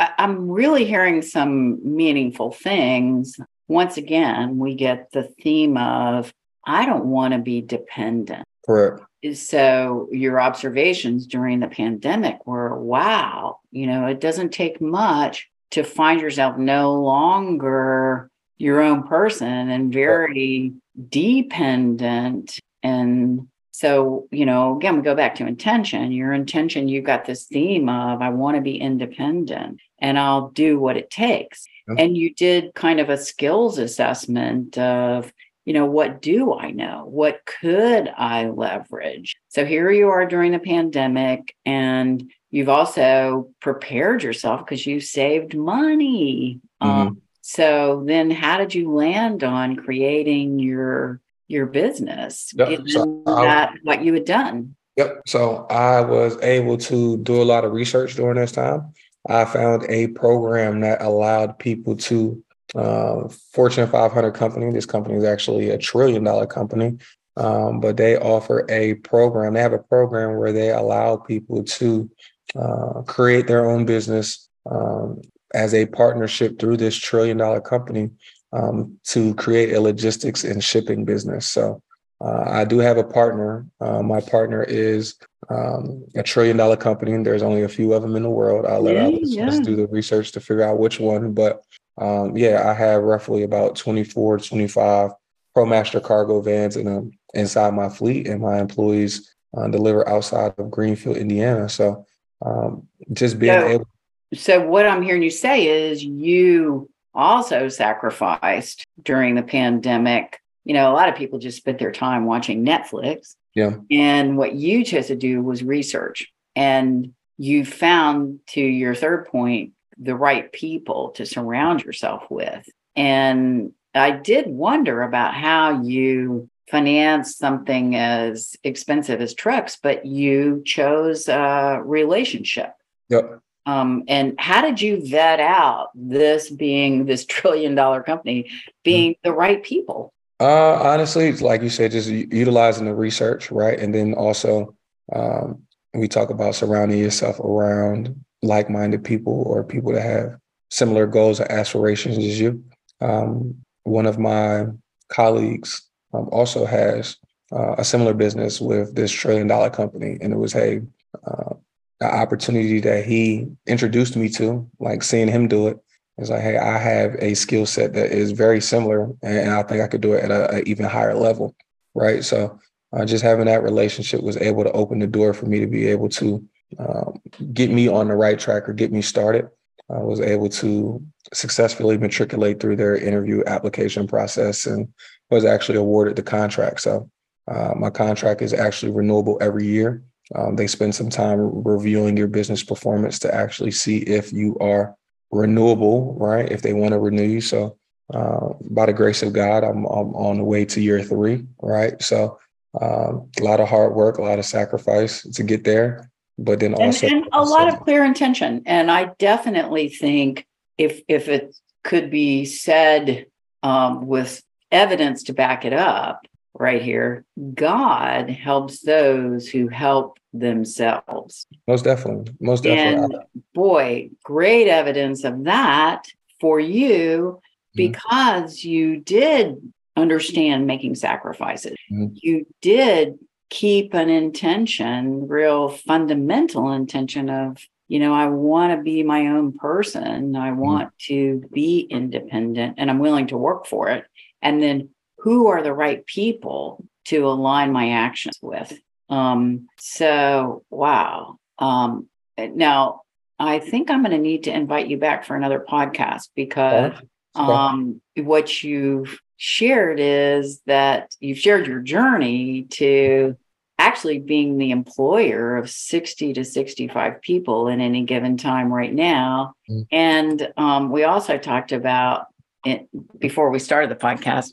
it, 0.00 0.10
I'm 0.18 0.48
really 0.50 0.84
hearing 0.84 1.22
some 1.22 1.96
meaningful 1.96 2.50
things. 2.50 3.38
Once 3.68 3.96
again, 3.96 4.58
we 4.58 4.74
get 4.74 5.12
the 5.12 5.22
theme 5.22 5.76
of 5.76 6.32
I 6.66 6.84
don't 6.84 7.04
want 7.04 7.34
to 7.34 7.38
be 7.38 7.60
dependent. 7.60 8.44
Correct. 8.66 9.02
So 9.34 10.08
your 10.10 10.40
observations 10.40 11.26
during 11.26 11.60
the 11.60 11.68
pandemic 11.68 12.46
were 12.46 12.78
wow, 12.78 13.60
you 13.70 13.86
know, 13.86 14.06
it 14.06 14.20
doesn't 14.20 14.50
take 14.50 14.80
much 14.80 15.48
to 15.70 15.84
find 15.84 16.20
yourself 16.20 16.58
no 16.58 16.94
longer 17.00 18.30
your 18.58 18.80
own 18.80 19.02
person 19.04 19.70
and 19.70 19.92
very 19.92 20.72
dependent. 21.08 22.58
And 22.82 23.48
so, 23.72 24.28
you 24.30 24.46
know, 24.46 24.76
again, 24.76 24.96
we 24.96 25.02
go 25.02 25.14
back 25.14 25.34
to 25.36 25.46
intention. 25.46 26.12
Your 26.12 26.32
intention, 26.32 26.88
you've 26.88 27.04
got 27.04 27.24
this 27.24 27.44
theme 27.44 27.88
of, 27.88 28.22
I 28.22 28.28
want 28.28 28.56
to 28.56 28.62
be 28.62 28.76
independent 28.80 29.80
and 29.98 30.18
I'll 30.18 30.50
do 30.50 30.78
what 30.78 30.96
it 30.96 31.10
takes. 31.10 31.66
And 31.98 32.16
you 32.16 32.32
did 32.32 32.72
kind 32.74 32.98
of 32.98 33.10
a 33.10 33.18
skills 33.18 33.76
assessment 33.76 34.78
of, 34.78 35.30
you 35.66 35.74
know, 35.74 35.84
what 35.84 36.22
do 36.22 36.54
I 36.54 36.70
know? 36.70 37.04
What 37.06 37.44
could 37.44 38.08
I 38.16 38.48
leverage? 38.48 39.36
So 39.48 39.66
here 39.66 39.90
you 39.90 40.08
are 40.08 40.24
during 40.24 40.52
the 40.52 40.58
pandemic, 40.58 41.54
and 41.66 42.32
you've 42.50 42.70
also 42.70 43.50
prepared 43.60 44.22
yourself 44.22 44.64
because 44.64 44.86
you 44.86 45.00
saved 45.00 45.54
money. 45.54 46.60
Mm-hmm. 46.82 46.90
Um, 46.90 47.22
so 47.46 48.02
then, 48.06 48.30
how 48.30 48.56
did 48.56 48.74
you 48.74 48.90
land 48.90 49.44
on 49.44 49.76
creating 49.76 50.58
your 50.58 51.20
your 51.46 51.66
business? 51.66 52.54
Yep. 52.56 52.88
So 52.88 53.22
that 53.26 53.74
what 53.82 54.02
you 54.02 54.14
had 54.14 54.24
done? 54.24 54.76
Yep. 54.96 55.24
So 55.26 55.66
I 55.68 56.00
was 56.00 56.40
able 56.40 56.78
to 56.78 57.18
do 57.18 57.42
a 57.42 57.44
lot 57.44 57.66
of 57.66 57.72
research 57.72 58.14
during 58.14 58.36
this 58.36 58.52
time. 58.52 58.94
I 59.28 59.44
found 59.44 59.84
a 59.90 60.06
program 60.08 60.80
that 60.80 61.02
allowed 61.02 61.58
people 61.58 61.96
to 61.96 62.42
uh, 62.74 63.28
Fortune 63.52 63.90
500 63.90 64.32
company. 64.32 64.72
This 64.72 64.86
company 64.86 65.16
is 65.16 65.24
actually 65.24 65.68
a 65.68 65.76
trillion 65.76 66.24
dollar 66.24 66.46
company, 66.46 66.96
um, 67.36 67.78
but 67.78 67.98
they 67.98 68.16
offer 68.16 68.64
a 68.70 68.94
program. 68.94 69.52
They 69.52 69.60
have 69.60 69.74
a 69.74 69.78
program 69.78 70.38
where 70.38 70.54
they 70.54 70.70
allow 70.70 71.18
people 71.18 71.62
to 71.62 72.10
uh, 72.58 73.02
create 73.02 73.46
their 73.46 73.68
own 73.68 73.84
business 73.84 74.48
um, 74.64 75.20
as 75.54 75.72
a 75.72 75.86
partnership 75.86 76.58
through 76.58 76.76
this 76.76 76.96
trillion 76.96 77.38
dollar 77.38 77.60
company 77.60 78.10
um, 78.52 78.98
to 79.04 79.34
create 79.34 79.72
a 79.72 79.80
logistics 79.80 80.44
and 80.44 80.62
shipping 80.62 81.04
business. 81.04 81.46
So 81.46 81.82
uh, 82.20 82.44
I 82.46 82.64
do 82.64 82.78
have 82.78 82.98
a 82.98 83.04
partner. 83.04 83.66
Uh, 83.80 84.02
my 84.02 84.20
partner 84.20 84.62
is 84.62 85.14
um, 85.50 86.04
a 86.14 86.22
trillion 86.22 86.56
dollar 86.56 86.76
company. 86.76 87.12
And 87.12 87.24
there's 87.24 87.42
only 87.42 87.62
a 87.62 87.68
few 87.68 87.92
of 87.92 88.02
them 88.02 88.16
in 88.16 88.22
the 88.22 88.30
world. 88.30 88.66
I'll 88.66 88.82
let 88.82 88.94
yeah, 88.94 89.06
others 89.06 89.34
yeah. 89.34 89.60
do 89.60 89.76
the 89.76 89.86
research 89.88 90.32
to 90.32 90.40
figure 90.40 90.62
out 90.62 90.78
which 90.78 91.00
one. 91.00 91.32
But 91.32 91.62
um, 91.98 92.36
yeah, 92.36 92.68
I 92.68 92.74
have 92.74 93.02
roughly 93.02 93.42
about 93.42 93.76
24, 93.76 94.38
25 94.38 95.10
ProMaster 95.56 96.02
cargo 96.02 96.40
vans 96.40 96.76
in 96.76 96.88
a, 96.88 97.38
inside 97.38 97.74
my 97.74 97.88
fleet, 97.88 98.26
and 98.26 98.40
my 98.40 98.58
employees 98.58 99.34
uh, 99.56 99.68
deliver 99.68 100.08
outside 100.08 100.54
of 100.58 100.70
Greenfield, 100.70 101.16
Indiana. 101.16 101.68
So 101.68 102.06
um, 102.44 102.88
just 103.12 103.38
being 103.38 103.60
so, 103.60 103.68
able 103.68 103.88
so 104.32 104.66
what 104.66 104.86
I'm 104.86 105.02
hearing 105.02 105.22
you 105.22 105.30
say 105.30 105.90
is 105.90 106.02
you 106.02 106.88
also 107.14 107.68
sacrificed 107.68 108.84
during 109.02 109.34
the 109.34 109.42
pandemic. 109.42 110.40
You 110.64 110.74
know, 110.74 110.90
a 110.90 110.94
lot 110.94 111.08
of 111.08 111.16
people 111.16 111.38
just 111.38 111.58
spent 111.58 111.78
their 111.78 111.92
time 111.92 112.24
watching 112.24 112.64
Netflix. 112.64 113.36
Yeah. 113.54 113.76
And 113.90 114.36
what 114.36 114.54
you 114.54 114.84
chose 114.84 115.08
to 115.08 115.16
do 115.16 115.42
was 115.42 115.62
research. 115.62 116.32
And 116.56 117.14
you 117.36 117.64
found 117.64 118.40
to 118.48 118.60
your 118.60 118.94
third 118.94 119.26
point 119.26 119.72
the 119.98 120.16
right 120.16 120.50
people 120.52 121.10
to 121.10 121.26
surround 121.26 121.84
yourself 121.84 122.24
with. 122.30 122.68
And 122.96 123.72
I 123.94 124.10
did 124.10 124.46
wonder 124.46 125.02
about 125.02 125.34
how 125.34 125.82
you 125.82 126.48
finance 126.68 127.36
something 127.36 127.94
as 127.94 128.56
expensive 128.64 129.20
as 129.20 129.34
trucks, 129.34 129.78
but 129.80 130.06
you 130.06 130.62
chose 130.64 131.28
a 131.28 131.80
relationship. 131.84 132.72
Yep. 133.08 133.40
Um, 133.66 134.04
and 134.08 134.34
how 134.38 134.60
did 134.60 134.80
you 134.80 135.06
vet 135.08 135.40
out 135.40 135.90
this 135.94 136.50
being 136.50 137.06
this 137.06 137.24
trillion 137.26 137.74
dollar 137.74 138.02
company 138.02 138.50
being 138.82 139.12
mm-hmm. 139.12 139.28
the 139.28 139.32
right 139.32 139.62
people? 139.62 140.12
Uh, 140.40 140.74
honestly, 140.82 141.32
like 141.32 141.62
you 141.62 141.70
said, 141.70 141.92
just 141.92 142.08
utilizing 142.08 142.86
the 142.86 142.94
research, 142.94 143.50
right? 143.50 143.78
And 143.78 143.94
then 143.94 144.14
also, 144.14 144.74
um, 145.12 145.62
we 145.94 146.08
talk 146.08 146.30
about 146.30 146.56
surrounding 146.56 146.98
yourself 146.98 147.38
around 147.38 148.24
like-minded 148.42 149.04
people 149.04 149.44
or 149.46 149.62
people 149.62 149.92
that 149.92 150.02
have 150.02 150.38
similar 150.70 151.06
goals 151.06 151.38
and 151.40 151.50
aspirations 151.50 152.18
as 152.18 152.38
you. 152.38 152.64
Um, 153.00 153.64
one 153.84 154.06
of 154.06 154.18
my 154.18 154.66
colleagues 155.08 155.82
um, 156.12 156.28
also 156.32 156.66
has 156.66 157.16
uh, 157.52 157.76
a 157.78 157.84
similar 157.84 158.12
business 158.12 158.60
with 158.60 158.94
this 158.94 159.12
trillion-dollar 159.12 159.70
company, 159.70 160.18
and 160.20 160.32
it 160.32 160.36
was 160.36 160.52
hey, 160.52 160.80
uh, 161.24 161.54
the 162.00 162.06
opportunity 162.06 162.80
that 162.80 163.04
he 163.04 163.48
introduced 163.66 164.16
me 164.16 164.28
to, 164.30 164.68
like 164.78 165.02
seeing 165.02 165.28
him 165.28 165.48
do 165.48 165.68
it. 165.68 165.78
it, 166.18 166.22
is 166.22 166.30
like, 166.30 166.42
hey, 166.42 166.58
I 166.58 166.78
have 166.78 167.14
a 167.18 167.34
skill 167.34 167.66
set 167.66 167.92
that 167.94 168.12
is 168.12 168.32
very 168.32 168.60
similar, 168.60 169.10
and 169.22 169.50
I 169.50 169.62
think 169.62 169.82
I 169.82 169.88
could 169.88 170.00
do 170.00 170.12
it 170.14 170.24
at 170.24 170.54
an 170.54 170.62
even 170.66 170.86
higher 170.86 171.14
level, 171.14 171.54
right? 171.94 172.24
So, 172.24 172.58
uh, 172.92 173.04
just 173.04 173.24
having 173.24 173.46
that 173.46 173.62
relationship 173.62 174.22
was 174.22 174.36
able 174.36 174.62
to 174.62 174.72
open 174.72 175.00
the 175.00 175.06
door 175.06 175.34
for 175.34 175.46
me 175.46 175.58
to 175.58 175.66
be 175.66 175.88
able 175.88 176.08
to 176.10 176.44
um, 176.78 177.20
get 177.52 177.70
me 177.70 177.88
on 177.88 178.08
the 178.08 178.14
right 178.14 178.38
track 178.38 178.68
or 178.68 178.72
get 178.72 178.92
me 178.92 179.02
started. 179.02 179.48
I 179.90 179.98
was 179.98 180.20
able 180.20 180.48
to 180.48 181.04
successfully 181.32 181.98
matriculate 181.98 182.60
through 182.60 182.76
their 182.76 182.96
interview 182.96 183.42
application 183.46 184.06
process 184.06 184.66
and 184.66 184.88
was 185.30 185.44
actually 185.44 185.78
awarded 185.78 186.16
the 186.16 186.22
contract. 186.22 186.80
So, 186.80 187.10
uh, 187.48 187.74
my 187.76 187.90
contract 187.90 188.40
is 188.40 188.54
actually 188.54 188.92
renewable 188.92 189.38
every 189.40 189.66
year. 189.66 190.02
Um, 190.34 190.56
they 190.56 190.66
spend 190.66 190.94
some 190.94 191.10
time 191.10 191.38
reviewing 191.64 192.16
your 192.16 192.28
business 192.28 192.62
performance 192.62 193.18
to 193.20 193.34
actually 193.34 193.72
see 193.72 193.98
if 193.98 194.32
you 194.32 194.56
are 194.58 194.94
renewable, 195.30 196.14
right? 196.14 196.50
If 196.50 196.62
they 196.62 196.72
want 196.72 196.92
to 196.92 196.98
renew 196.98 197.24
you. 197.24 197.40
So, 197.40 197.76
uh, 198.12 198.54
by 198.70 198.86
the 198.86 198.92
grace 198.92 199.22
of 199.22 199.32
God, 199.32 199.64
I'm, 199.64 199.84
I'm, 199.86 200.14
on 200.14 200.38
the 200.38 200.44
way 200.44 200.64
to 200.66 200.80
year 200.80 201.02
three, 201.02 201.46
right? 201.60 202.00
So, 202.02 202.38
um, 202.80 203.30
a 203.38 203.42
lot 203.42 203.60
of 203.60 203.68
hard 203.68 203.94
work, 203.94 204.18
a 204.18 204.22
lot 204.22 204.38
of 204.38 204.44
sacrifice 204.44 205.22
to 205.22 205.42
get 205.42 205.64
there, 205.64 206.10
but 206.38 206.60
then 206.60 206.74
also 206.74 207.06
and, 207.06 207.24
and 207.24 207.28
a 207.32 207.42
lot 207.42 207.72
of 207.72 207.80
clear 207.80 208.04
intention. 208.04 208.62
And 208.66 208.90
I 208.90 209.10
definitely 209.18 209.88
think 209.88 210.46
if 210.76 211.02
if 211.06 211.28
it 211.28 211.54
could 211.84 212.10
be 212.10 212.44
said 212.46 213.26
um, 213.62 214.06
with 214.06 214.42
evidence 214.72 215.24
to 215.24 215.34
back 215.34 215.64
it 215.64 215.72
up, 215.72 216.26
right 216.54 216.82
here 216.82 217.24
God 217.54 218.30
helps 218.30 218.80
those 218.80 219.48
who 219.48 219.68
help 219.68 220.18
themselves. 220.32 221.46
Most 221.66 221.84
definitely. 221.84 222.34
Most 222.40 222.64
definitely. 222.64 223.16
And 223.16 223.42
boy, 223.54 224.10
great 224.22 224.68
evidence 224.68 225.24
of 225.24 225.44
that 225.44 226.06
for 226.40 226.60
you 226.60 227.40
mm-hmm. 227.40 227.76
because 227.76 228.58
mm-hmm. 228.58 228.68
you 228.68 228.96
did 229.00 229.72
understand 229.96 230.66
making 230.66 230.96
sacrifices. 230.96 231.76
Mm-hmm. 231.90 232.14
You 232.14 232.46
did 232.60 233.18
keep 233.50 233.94
an 233.94 234.10
intention, 234.10 235.28
real 235.28 235.68
fundamental 235.68 236.72
intention 236.72 237.30
of, 237.30 237.58
you 237.86 238.00
know, 238.00 238.12
I 238.12 238.26
want 238.26 238.76
to 238.76 238.82
be 238.82 239.02
my 239.02 239.28
own 239.28 239.52
person. 239.52 240.34
I 240.34 240.50
mm-hmm. 240.50 240.58
want 240.58 240.88
mm-hmm. 240.98 241.40
to 241.42 241.48
be 241.52 241.80
independent 241.80 242.74
and 242.78 242.90
I'm 242.90 242.98
willing 242.98 243.28
to 243.28 243.36
work 243.36 243.66
for 243.66 243.88
it. 243.88 244.04
And 244.42 244.62
then 244.62 244.90
who 245.24 245.46
are 245.46 245.62
the 245.62 245.72
right 245.72 246.04
people 246.04 246.84
to 247.06 247.26
align 247.26 247.72
my 247.72 247.92
actions 247.92 248.38
with. 248.42 248.78
Um, 249.08 249.68
so, 249.78 250.64
wow. 250.68 251.38
Um, 251.58 252.10
now, 252.36 253.00
I 253.38 253.58
think 253.58 253.90
I'm 253.90 254.02
going 254.02 254.10
to 254.12 254.18
need 254.18 254.44
to 254.44 254.54
invite 254.54 254.88
you 254.88 254.98
back 254.98 255.24
for 255.24 255.34
another 255.34 255.64
podcast 255.66 256.28
because 256.36 256.92
um, 257.34 258.02
what 258.16 258.62
you've 258.62 259.18
shared 259.38 259.98
is 259.98 260.60
that 260.66 261.14
you've 261.20 261.38
shared 261.38 261.66
your 261.66 261.80
journey 261.80 262.64
to 262.72 263.34
actually 263.78 264.18
being 264.18 264.58
the 264.58 264.72
employer 264.72 265.56
of 265.56 265.70
60 265.70 266.34
to 266.34 266.44
65 266.44 267.22
people 267.22 267.68
in 267.68 267.80
any 267.80 268.04
given 268.04 268.36
time 268.36 268.70
right 268.70 268.92
now. 268.92 269.54
Mm. 269.70 269.86
And 269.90 270.52
um, 270.58 270.90
we 270.90 271.04
also 271.04 271.38
talked 271.38 271.72
about 271.72 272.26
it 272.66 272.88
before 273.18 273.48
we 273.48 273.58
started 273.58 273.90
the 273.90 273.96
podcast 273.96 274.52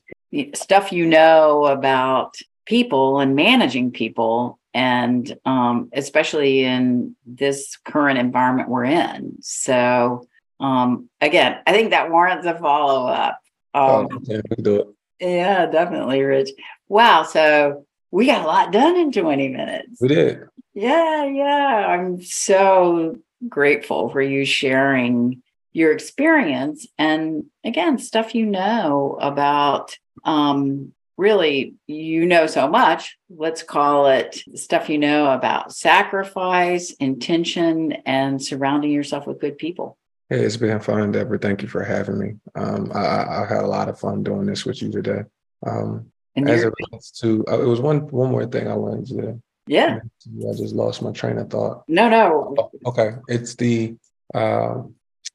stuff 0.53 0.91
you 0.91 1.05
know 1.05 1.65
about 1.65 2.35
people 2.65 3.19
and 3.19 3.35
managing 3.35 3.91
people 3.91 4.59
and 4.73 5.37
um, 5.45 5.89
especially 5.93 6.63
in 6.63 7.15
this 7.25 7.75
current 7.83 8.17
environment 8.19 8.69
we're 8.69 8.85
in 8.85 9.37
so 9.41 10.25
Um, 10.59 11.09
again, 11.19 11.57
I 11.65 11.71
think 11.73 11.89
that 11.89 12.11
warrants 12.11 12.45
a 12.45 12.53
follow 12.55 13.07
up. 13.07 13.39
Oh, 13.73 14.05
Um, 14.05 14.23
yeah, 14.27 14.41
do 14.61 14.75
it. 14.81 14.87
yeah, 15.19 15.65
definitely, 15.65 16.21
Rich. 16.21 16.51
Wow. 16.87 17.23
So 17.23 17.85
we 18.11 18.27
got 18.27 18.43
a 18.43 18.47
lot 18.47 18.71
done 18.71 18.95
in 18.95 19.11
20 19.11 19.47
minutes. 19.49 19.99
We 19.99 20.07
did. 20.09 20.43
Yeah, 20.75 21.25
yeah. 21.25 21.87
I'm 21.93 22.21
so 22.21 23.17
grateful 23.49 24.09
for 24.11 24.21
you 24.21 24.45
sharing 24.45 25.41
your 25.73 25.91
experience 25.93 26.85
and 26.99 27.45
again, 27.63 27.97
stuff 27.97 28.35
you 28.35 28.45
know 28.45 29.17
about 29.19 29.97
um 30.23 30.93
really 31.17 31.75
you 31.87 32.25
know 32.25 32.47
so 32.47 32.67
much. 32.67 33.17
Let's 33.29 33.63
call 33.63 34.07
it 34.07 34.41
stuff 34.55 34.89
you 34.89 34.97
know 34.97 35.31
about 35.31 35.71
sacrifice, 35.73 36.91
intention, 36.93 37.93
and 38.05 38.41
surrounding 38.41 38.91
yourself 38.91 39.27
with 39.27 39.39
good 39.39 39.57
people. 39.57 39.97
Hey, 40.29 40.39
it's 40.41 40.57
been 40.57 40.79
fun, 40.79 41.11
Deborah. 41.11 41.37
Thank 41.37 41.61
you 41.61 41.67
for 41.67 41.83
having 41.83 42.17
me. 42.17 42.35
Um, 42.55 42.91
I, 42.93 43.43
I 43.43 43.45
had 43.47 43.63
a 43.63 43.67
lot 43.67 43.89
of 43.89 43.99
fun 43.99 44.23
doing 44.23 44.45
this 44.45 44.65
with 44.65 44.81
you 44.81 44.89
today. 44.89 45.23
Um, 45.65 46.11
as 46.37 46.63
it 46.63 46.73
relates 46.79 47.11
to, 47.19 47.43
uh, 47.49 47.61
it 47.61 47.65
was 47.67 47.81
one 47.81 48.07
one 48.07 48.31
more 48.31 48.45
thing 48.45 48.67
I 48.67 48.75
wanted 48.75 49.07
to. 49.07 49.41
yeah, 49.67 49.99
I 50.25 50.53
just 50.53 50.73
lost 50.73 51.01
my 51.01 51.11
train 51.11 51.37
of 51.37 51.49
thought. 51.49 51.83
no, 51.87 52.09
no. 52.09 52.55
Oh, 52.57 52.71
Okay, 52.85 53.17
it's 53.27 53.55
the 53.55 53.95
uh, 54.33 54.83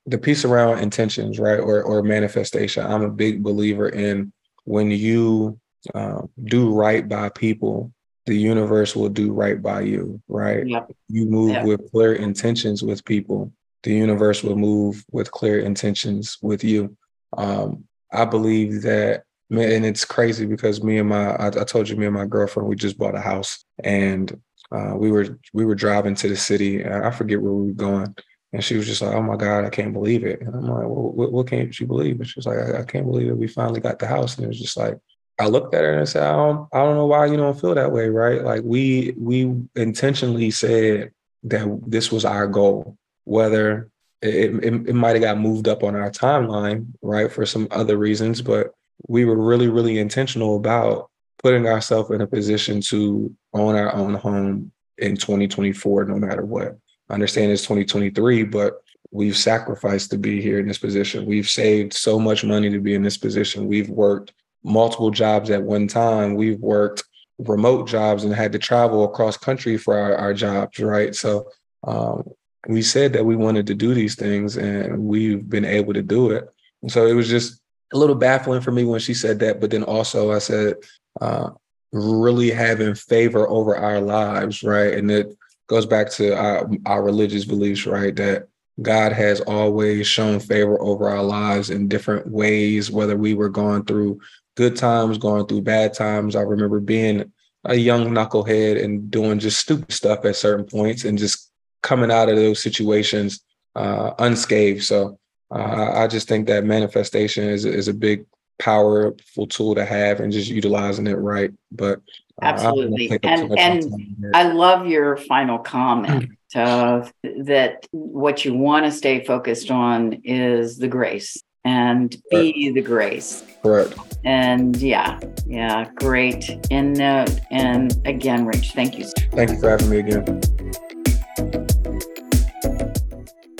the 0.06 0.18
piece 0.18 0.44
around 0.44 0.78
intentions, 0.78 1.38
right, 1.38 1.60
or 1.60 1.82
or 1.82 2.02
manifestation. 2.02 2.84
I'm 2.86 3.02
a 3.02 3.10
big 3.10 3.42
believer 3.42 3.88
in 3.90 4.32
when 4.66 4.90
you 4.90 5.58
uh, 5.94 6.22
do 6.44 6.72
right 6.74 7.08
by 7.08 7.30
people, 7.30 7.92
the 8.26 8.36
universe 8.36 8.94
will 8.94 9.08
do 9.08 9.32
right 9.32 9.62
by 9.62 9.80
you, 9.82 10.20
right? 10.28 10.66
Yep. 10.66 10.90
You 11.08 11.26
move 11.26 11.50
Yeah. 11.50 11.64
with 11.64 11.90
clear 11.92 12.12
intentions 12.14 12.82
with 12.82 13.04
people, 13.04 13.52
the 13.84 13.94
universe 13.94 14.42
will 14.42 14.56
move 14.56 15.04
with 15.12 15.30
clear 15.30 15.60
intentions 15.60 16.36
with 16.42 16.64
you. 16.64 16.96
Um, 17.38 17.84
I 18.12 18.24
believe 18.24 18.82
that, 18.82 19.22
and 19.50 19.86
it's 19.86 20.04
crazy 20.04 20.44
because 20.44 20.82
me 20.82 20.98
and 20.98 21.08
my, 21.08 21.36
I, 21.36 21.46
I 21.46 21.64
told 21.64 21.88
you, 21.88 21.96
me 21.96 22.06
and 22.06 22.14
my 22.14 22.26
girlfriend, 22.26 22.68
we 22.68 22.74
just 22.74 22.98
bought 22.98 23.14
a 23.14 23.20
house, 23.20 23.64
and 23.84 24.40
uh, 24.72 24.94
we 24.96 25.12
were 25.12 25.38
we 25.52 25.64
were 25.64 25.76
driving 25.76 26.16
to 26.16 26.28
the 26.28 26.36
city. 26.36 26.84
I 26.84 27.12
forget 27.12 27.40
where 27.40 27.52
we 27.52 27.68
were 27.68 27.72
going, 27.74 28.16
and 28.56 28.64
she 28.64 28.76
was 28.76 28.86
just 28.86 29.02
like, 29.02 29.14
"Oh 29.14 29.22
my 29.22 29.36
God, 29.36 29.66
I 29.66 29.70
can't 29.70 29.92
believe 29.92 30.24
it." 30.24 30.40
And 30.40 30.54
I'm 30.54 30.62
like, 30.62 30.88
"Well, 30.88 31.12
what, 31.12 31.30
what 31.30 31.46
can't 31.46 31.78
you 31.78 31.86
believe?" 31.86 32.18
And 32.18 32.26
she 32.26 32.38
was 32.38 32.46
like, 32.46 32.58
I, 32.58 32.80
"I 32.80 32.84
can't 32.84 33.04
believe 33.04 33.28
that 33.28 33.36
we 33.36 33.46
finally 33.46 33.80
got 33.80 33.98
the 33.98 34.06
house." 34.06 34.36
And 34.36 34.44
it 34.44 34.48
was 34.48 34.58
just 34.58 34.78
like, 34.78 34.98
I 35.38 35.46
looked 35.46 35.74
at 35.74 35.82
her 35.82 35.92
and 35.92 36.00
I 36.00 36.04
said, 36.04 36.22
I 36.22 36.32
don't, 36.32 36.66
I 36.72 36.78
don't 36.78 36.96
know 36.96 37.04
why 37.04 37.26
you 37.26 37.36
don't 37.36 37.60
feel 37.60 37.74
that 37.74 37.92
way, 37.92 38.08
right? 38.08 38.42
Like 38.42 38.62
we 38.64 39.14
we 39.18 39.54
intentionally 39.74 40.50
said 40.50 41.12
that 41.44 41.80
this 41.86 42.10
was 42.10 42.24
our 42.24 42.46
goal, 42.46 42.96
whether 43.24 43.90
it, 44.22 44.64
it, 44.64 44.88
it 44.88 44.94
might 44.94 45.16
have 45.16 45.20
got 45.20 45.38
moved 45.38 45.68
up 45.68 45.82
on 45.82 45.94
our 45.94 46.10
timeline, 46.10 46.86
right, 47.02 47.30
for 47.30 47.44
some 47.44 47.68
other 47.70 47.98
reasons, 47.98 48.40
but 48.40 48.72
we 49.06 49.26
were 49.26 49.36
really, 49.36 49.68
really 49.68 49.98
intentional 49.98 50.56
about 50.56 51.10
putting 51.42 51.66
ourselves 51.66 52.10
in 52.10 52.22
a 52.22 52.26
position 52.26 52.80
to 52.80 53.34
own 53.52 53.76
our 53.76 53.94
own 53.94 54.14
home 54.14 54.72
in 54.96 55.16
2024, 55.16 56.06
no 56.06 56.16
matter 56.16 56.44
what. 56.44 56.78
I 57.08 57.14
understand 57.14 57.52
it's 57.52 57.62
2023, 57.62 58.44
but 58.44 58.82
we've 59.10 59.36
sacrificed 59.36 60.10
to 60.10 60.18
be 60.18 60.40
here 60.40 60.58
in 60.58 60.66
this 60.66 60.78
position. 60.78 61.26
We've 61.26 61.48
saved 61.48 61.92
so 61.92 62.18
much 62.18 62.44
money 62.44 62.70
to 62.70 62.80
be 62.80 62.94
in 62.94 63.02
this 63.02 63.16
position. 63.16 63.66
We've 63.66 63.88
worked 63.88 64.32
multiple 64.64 65.10
jobs 65.10 65.50
at 65.50 65.62
one 65.62 65.86
time. 65.86 66.34
We've 66.34 66.60
worked 66.60 67.04
remote 67.38 67.88
jobs 67.88 68.24
and 68.24 68.34
had 68.34 68.52
to 68.52 68.58
travel 68.58 69.04
across 69.04 69.36
country 69.36 69.76
for 69.76 69.96
our, 69.96 70.16
our 70.16 70.34
jobs, 70.34 70.78
right? 70.80 71.14
So 71.14 71.50
um, 71.84 72.24
we 72.66 72.82
said 72.82 73.12
that 73.12 73.24
we 73.24 73.36
wanted 73.36 73.66
to 73.68 73.74
do 73.74 73.94
these 73.94 74.16
things 74.16 74.56
and 74.56 74.98
we've 74.98 75.48
been 75.48 75.64
able 75.64 75.94
to 75.94 76.02
do 76.02 76.30
it. 76.30 76.48
And 76.82 76.90
so 76.90 77.06
it 77.06 77.12
was 77.12 77.28
just 77.28 77.60
a 77.92 77.98
little 77.98 78.16
baffling 78.16 78.60
for 78.60 78.72
me 78.72 78.84
when 78.84 79.00
she 79.00 79.14
said 79.14 79.38
that. 79.40 79.60
But 79.60 79.70
then 79.70 79.84
also 79.84 80.32
I 80.32 80.38
said, 80.38 80.76
uh, 81.20 81.50
really 81.92 82.50
having 82.50 82.94
favor 82.94 83.48
over 83.48 83.76
our 83.76 84.00
lives, 84.00 84.62
right? 84.62 84.94
And 84.94 85.10
it 85.10 85.36
goes 85.66 85.86
back 85.86 86.10
to 86.12 86.36
our, 86.36 86.68
our 86.86 87.02
religious 87.02 87.44
beliefs, 87.44 87.86
right? 87.86 88.14
That 88.16 88.48
God 88.80 89.12
has 89.12 89.40
always 89.40 90.06
shown 90.06 90.38
favor 90.38 90.80
over 90.80 91.08
our 91.08 91.22
lives 91.22 91.70
in 91.70 91.88
different 91.88 92.26
ways, 92.28 92.90
whether 92.90 93.16
we 93.16 93.34
were 93.34 93.48
going 93.48 93.84
through 93.84 94.20
good 94.54 94.76
times, 94.76 95.18
going 95.18 95.46
through 95.46 95.62
bad 95.62 95.94
times. 95.94 96.36
I 96.36 96.42
remember 96.42 96.80
being 96.80 97.32
a 97.64 97.74
young 97.74 98.10
knucklehead 98.10 98.82
and 98.82 99.10
doing 99.10 99.38
just 99.38 99.58
stupid 99.58 99.92
stuff 99.92 100.24
at 100.24 100.36
certain 100.36 100.66
points 100.66 101.04
and 101.04 101.18
just 101.18 101.50
coming 101.82 102.10
out 102.10 102.28
of 102.28 102.36
those 102.36 102.62
situations 102.62 103.40
uh, 103.74 104.12
unscathed. 104.18 104.84
So 104.84 105.18
uh, 105.50 105.92
I 105.94 106.06
just 106.06 106.28
think 106.28 106.46
that 106.46 106.64
manifestation 106.64 107.44
is, 107.44 107.64
is 107.64 107.88
a 107.88 107.94
big, 107.94 108.26
powerful 108.58 109.46
tool 109.46 109.74
to 109.74 109.84
have 109.84 110.20
and 110.20 110.32
just 110.32 110.50
utilizing 110.50 111.06
it 111.06 111.14
right. 111.14 111.50
But 111.72 112.00
uh, 112.42 112.46
I 112.46 112.52
don't 112.52 112.76
wanna 112.76 112.86
Absolutely. 112.94 113.08
too 113.08 113.18
And- 113.22 113.58
and. 113.58 114.26
I 114.34 114.42
love 114.52 114.86
your 114.86 115.16
final 115.16 115.58
comment 115.58 116.30
of 116.54 117.12
that 117.22 117.86
what 117.92 118.44
you 118.44 118.54
want 118.54 118.84
to 118.86 118.90
stay 118.92 119.24
focused 119.24 119.70
on 119.70 120.20
is 120.24 120.78
the 120.78 120.88
grace 120.88 121.42
and 121.64 122.14
be 122.30 122.70
the 122.70 122.80
grace. 122.82 123.44
Correct. 123.62 123.94
And 124.24 124.76
yeah, 124.76 125.18
yeah, 125.46 125.88
great 125.96 126.48
end 126.70 126.98
note. 126.98 127.40
And 127.50 127.94
again, 128.06 128.46
Rich, 128.46 128.72
thank 128.72 128.98
you. 128.98 129.06
Thank 129.32 129.50
you 129.50 129.60
for 129.60 129.70
having 129.70 129.90
me 129.90 129.98
again. 129.98 130.40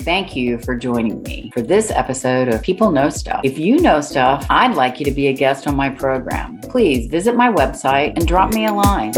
Thank 0.07 0.37
you 0.37 0.57
for 0.59 0.73
joining 0.73 1.21
me 1.23 1.51
for 1.53 1.61
this 1.61 1.91
episode 1.91 2.47
of 2.47 2.61
People 2.61 2.91
Know 2.93 3.09
Stuff. 3.09 3.41
If 3.43 3.59
you 3.59 3.77
know 3.81 3.99
stuff, 3.99 4.47
I'd 4.49 4.73
like 4.73 4.99
you 4.99 5.05
to 5.05 5.11
be 5.11 5.27
a 5.27 5.33
guest 5.33 5.67
on 5.67 5.75
my 5.75 5.89
program. 5.89 6.59
Please 6.59 7.07
visit 7.07 7.35
my 7.35 7.51
website 7.51 8.15
and 8.15 8.25
drop 8.25 8.53
me 8.53 8.67
a 8.67 8.71
line. 8.71 9.11